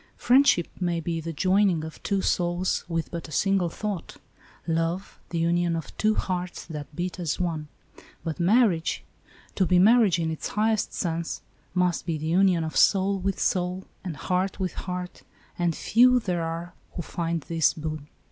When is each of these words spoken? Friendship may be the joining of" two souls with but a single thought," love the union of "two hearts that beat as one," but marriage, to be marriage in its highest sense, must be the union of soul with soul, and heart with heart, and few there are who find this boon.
Friendship 0.17 0.67
may 0.79 0.99
be 0.99 1.21
the 1.21 1.31
joining 1.31 1.83
of" 1.85 2.01
two 2.03 2.23
souls 2.23 2.83
with 2.87 3.11
but 3.11 3.27
a 3.27 3.31
single 3.31 3.69
thought," 3.69 4.17
love 4.65 5.19
the 5.29 5.37
union 5.37 5.75
of 5.75 5.95
"two 5.95 6.15
hearts 6.15 6.65
that 6.65 6.95
beat 6.95 7.19
as 7.19 7.39
one," 7.39 7.67
but 8.23 8.39
marriage, 8.39 9.03
to 9.53 9.63
be 9.67 9.77
marriage 9.77 10.17
in 10.17 10.31
its 10.31 10.47
highest 10.47 10.91
sense, 10.93 11.43
must 11.75 12.07
be 12.07 12.17
the 12.17 12.25
union 12.25 12.63
of 12.63 12.75
soul 12.75 13.19
with 13.19 13.39
soul, 13.39 13.85
and 14.03 14.17
heart 14.17 14.59
with 14.59 14.73
heart, 14.73 15.21
and 15.59 15.75
few 15.75 16.19
there 16.19 16.41
are 16.41 16.73
who 16.93 17.03
find 17.03 17.41
this 17.41 17.75
boon. 17.75 18.07